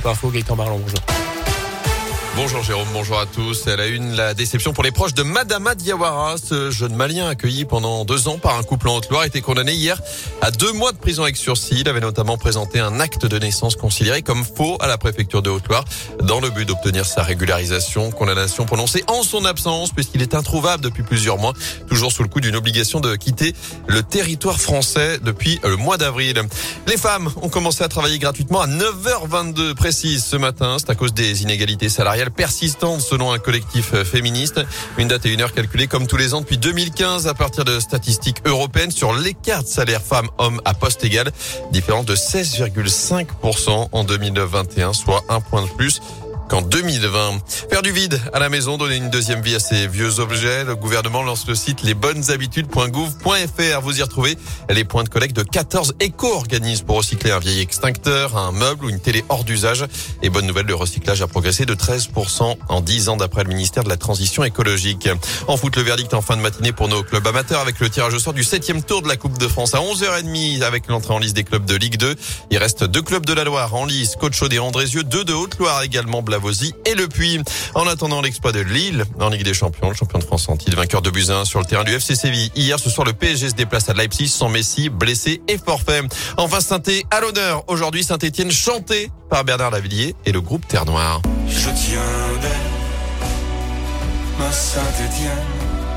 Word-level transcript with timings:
Scoop 0.00 0.12
Info, 0.12 0.30
Gaëtan 0.30 0.56
Barlon, 0.56 0.78
bonjour. 0.78 1.39
Bonjour 2.36 2.62
Jérôme, 2.62 2.86
bonjour 2.92 3.18
à 3.18 3.26
tous. 3.26 3.66
Elle 3.66 3.80
a 3.80 3.86
une 3.88 4.12
la 4.12 4.34
déception 4.34 4.72
pour 4.72 4.84
les 4.84 4.92
proches 4.92 5.14
de 5.14 5.24
Madama 5.24 5.74
Diawara. 5.74 6.36
Ce 6.38 6.70
jeune 6.70 6.94
malien 6.94 7.28
accueilli 7.28 7.64
pendant 7.64 8.04
deux 8.04 8.28
ans 8.28 8.38
par 8.38 8.56
un 8.56 8.62
couple 8.62 8.88
en 8.88 8.96
Haute-Loire 8.96 9.24
était 9.24 9.40
condamné 9.40 9.72
hier 9.72 10.00
à 10.40 10.52
deux 10.52 10.72
mois 10.72 10.92
de 10.92 10.96
prison 10.96 11.24
avec 11.24 11.36
sursis. 11.36 11.80
Il 11.80 11.88
avait 11.88 12.00
notamment 12.00 12.38
présenté 12.38 12.78
un 12.78 13.00
acte 13.00 13.26
de 13.26 13.36
naissance 13.36 13.74
considéré 13.74 14.22
comme 14.22 14.44
faux 14.44 14.78
à 14.80 14.86
la 14.86 14.96
préfecture 14.96 15.42
de 15.42 15.50
Haute-Loire 15.50 15.84
dans 16.22 16.40
le 16.40 16.50
but 16.50 16.66
d'obtenir 16.66 17.04
sa 17.04 17.24
régularisation. 17.24 18.12
Condamnation 18.12 18.64
prononcée 18.64 19.02
en 19.08 19.24
son 19.24 19.44
absence 19.44 19.90
puisqu'il 19.90 20.22
est 20.22 20.34
introuvable 20.34 20.84
depuis 20.84 21.02
plusieurs 21.02 21.36
mois, 21.36 21.52
toujours 21.88 22.12
sous 22.12 22.22
le 22.22 22.28
coup 22.28 22.40
d'une 22.40 22.56
obligation 22.56 23.00
de 23.00 23.16
quitter 23.16 23.54
le 23.88 24.04
territoire 24.04 24.60
français 24.60 25.18
depuis 25.20 25.58
le 25.64 25.76
mois 25.76 25.98
d'avril. 25.98 26.40
Les 26.86 26.96
femmes 26.96 27.28
ont 27.42 27.48
commencé 27.48 27.82
à 27.82 27.88
travailler 27.88 28.20
gratuitement 28.20 28.60
à 28.60 28.68
9h22 28.68 29.74
précise 29.74 30.24
ce 30.24 30.36
matin. 30.36 30.76
C'est 30.78 30.90
à 30.90 30.94
cause 30.94 31.12
des 31.12 31.42
inégalités 31.42 31.88
salariales 31.88 32.19
persistante 32.28 33.00
selon 33.00 33.32
un 33.32 33.38
collectif 33.38 33.94
féministe. 34.02 34.60
Une 34.98 35.08
date 35.08 35.24
et 35.24 35.32
une 35.32 35.40
heure 35.40 35.54
calculée 35.54 35.86
comme 35.86 36.06
tous 36.06 36.18
les 36.18 36.34
ans 36.34 36.40
depuis 36.42 36.58
2015 36.58 37.26
à 37.26 37.32
partir 37.32 37.64
de 37.64 37.80
statistiques 37.80 38.42
européennes 38.44 38.90
sur 38.90 39.14
l'écart 39.14 39.62
de 39.62 39.68
salaire 39.68 40.02
femmes-hommes 40.02 40.60
à 40.66 40.74
poste 40.74 41.02
égal, 41.04 41.32
différent 41.72 42.02
de 42.02 42.14
16,5% 42.14 43.88
en 43.92 44.04
2021, 44.04 44.92
soit 44.92 45.24
un 45.28 45.40
point 45.40 45.62
de 45.62 45.70
plus 45.70 46.02
qu'en 46.50 46.60
2020. 46.62 47.38
Faire 47.70 47.80
du 47.82 47.92
vide 47.92 48.20
à 48.32 48.40
la 48.40 48.48
maison, 48.48 48.76
donner 48.76 48.96
une 48.96 49.08
deuxième 49.08 49.40
vie 49.40 49.54
à 49.54 49.60
ces 49.60 49.86
vieux 49.86 50.18
objets. 50.18 50.64
Le 50.64 50.74
gouvernement 50.74 51.22
lance 51.22 51.46
le 51.46 51.54
site 51.54 51.82
lesbonneshabitudes.gouv.fr. 51.82 53.80
Vous 53.80 53.98
y 53.98 54.02
retrouvez 54.02 54.36
les 54.68 54.82
points 54.84 55.04
de 55.04 55.08
collecte 55.08 55.36
de 55.36 55.44
14 55.44 55.94
éco-organismes 56.00 56.84
pour 56.84 56.96
recycler 56.96 57.30
un 57.30 57.38
vieil 57.38 57.60
extincteur, 57.60 58.36
un 58.36 58.50
meuble 58.50 58.86
ou 58.86 58.88
une 58.88 58.98
télé 58.98 59.24
hors 59.28 59.44
d'usage. 59.44 59.86
Et 60.22 60.30
bonne 60.30 60.46
nouvelle, 60.46 60.66
le 60.66 60.74
recyclage 60.74 61.22
a 61.22 61.28
progressé 61.28 61.66
de 61.66 61.74
13% 61.74 62.56
en 62.68 62.80
10 62.80 63.08
ans 63.10 63.16
d'après 63.16 63.44
le 63.44 63.50
ministère 63.50 63.84
de 63.84 63.88
la 63.88 63.96
Transition 63.96 64.42
écologique. 64.42 65.08
En 65.46 65.56
foot, 65.56 65.76
le 65.76 65.82
verdict 65.82 66.12
en 66.14 66.20
fin 66.20 66.36
de 66.36 66.42
matinée 66.42 66.72
pour 66.72 66.88
nos 66.88 67.04
clubs 67.04 67.26
amateurs 67.26 67.60
avec 67.60 67.78
le 67.78 67.88
tirage 67.88 68.14
au 68.14 68.18
sort 68.18 68.32
du 68.32 68.42
7 68.42 68.84
tour 68.86 69.02
de 69.02 69.08
la 69.08 69.16
Coupe 69.16 69.38
de 69.38 69.46
France 69.46 69.74
à 69.74 69.78
11h30 69.78 70.64
avec 70.64 70.88
l'entrée 70.88 71.14
en 71.14 71.18
liste 71.18 71.36
des 71.36 71.44
clubs 71.44 71.64
de 71.64 71.76
Ligue 71.76 71.96
2. 71.96 72.16
Il 72.50 72.58
reste 72.58 72.82
deux 72.82 73.02
clubs 73.02 73.24
de 73.24 73.34
la 73.34 73.44
Loire 73.44 73.72
en 73.74 73.84
lice, 73.84 74.16
Côte-Chaude 74.18 74.52
et 74.52 74.58
Andrézieux, 74.58 75.04
deux 75.04 75.24
de 75.24 75.32
Haute-Loire 75.32 75.82
également, 75.82 76.22
et 76.84 76.94
Le 76.94 77.08
Puy. 77.08 77.40
En 77.74 77.86
attendant 77.86 78.20
l'exploit 78.20 78.52
de 78.52 78.60
Lille 78.60 79.04
en 79.20 79.28
Ligue 79.28 79.44
des 79.44 79.54
Champions, 79.54 79.88
le 79.88 79.94
champion 79.94 80.18
de 80.18 80.24
France 80.24 80.48
en 80.48 80.56
titre, 80.56 80.76
vainqueur 80.76 81.02
de 81.02 81.10
Buzyn 81.10 81.44
sur 81.44 81.60
le 81.60 81.66
terrain 81.66 81.84
du 81.84 81.92
FC 81.92 82.14
Séville. 82.14 82.50
Hier, 82.54 82.78
ce 82.78 82.90
soir, 82.90 83.06
le 83.06 83.12
PSG 83.12 83.50
se 83.50 83.54
déplace 83.54 83.88
à 83.88 83.94
Leipzig 83.94 84.28
sans 84.28 84.48
Messi, 84.48 84.88
blessé 84.88 85.40
et 85.48 85.58
forfait. 85.58 86.02
Enfin, 86.36 86.60
saint 86.60 86.80
à 87.10 87.20
l'honneur. 87.20 87.64
Aujourd'hui, 87.68 88.02
Saint-Etienne 88.02 88.50
chanté 88.50 89.10
par 89.28 89.44
Bernard 89.44 89.70
Lavillier 89.70 90.14
et 90.24 90.32
le 90.32 90.40
groupe 90.40 90.66
Terre 90.66 90.86
Noire. 90.86 91.20
Je 91.48 91.68
tiens 91.70 92.00
ma 94.40 94.50
Saint-Etienne, 94.50 95.46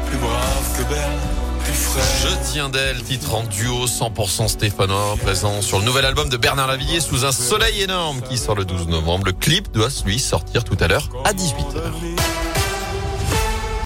plus 0.08 0.18
brave 0.18 0.78
que 0.78 0.84
belle. 0.90 1.43
Je 1.66 2.52
tiens 2.52 2.70
d'elle, 2.70 3.02
titre 3.04 3.36
en 3.36 3.44
duo 3.44 3.86
100% 3.86 4.48
stéphanois, 4.48 5.16
présent 5.22 5.62
sur 5.62 5.80
le 5.80 5.86
nouvel 5.86 6.06
album 6.06 6.30
de 6.30 6.38
Bernard 6.38 6.68
Lavillier 6.68 7.00
sous 7.00 7.26
un 7.26 7.32
soleil 7.32 7.82
énorme 7.82 8.22
qui 8.22 8.38
sort 8.38 8.56
le 8.56 8.66
12 8.66 8.88
novembre. 8.88 9.26
Le 9.26 9.34
clip 9.34 9.72
doit 9.72 9.90
lui 10.06 10.20
sortir 10.20 10.64
tout 10.64 10.78
à 10.80 10.88
l'heure 10.88 11.10
à 11.26 11.34
18h. 11.34 12.53